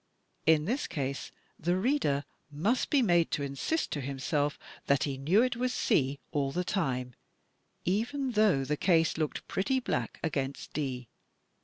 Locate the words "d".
10.73-11.07